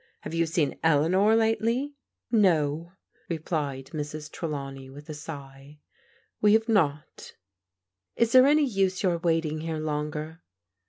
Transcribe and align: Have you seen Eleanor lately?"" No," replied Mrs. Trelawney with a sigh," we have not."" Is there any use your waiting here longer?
Have 0.21 0.33
you 0.33 0.47
seen 0.47 0.79
Eleanor 0.81 1.35
lately?"" 1.35 1.93
No," 2.51 2.91
replied 3.29 3.91
Mrs. 3.93 4.31
Trelawney 4.31 4.89
with 4.89 5.09
a 5.09 5.13
sigh," 5.13 5.77
we 6.41 6.53
have 6.53 6.67
not."" 6.67 7.35
Is 8.17 8.31
there 8.31 8.47
any 8.47 8.65
use 8.65 9.03
your 9.03 9.19
waiting 9.19 9.59
here 9.61 9.77
longer? 9.77 10.41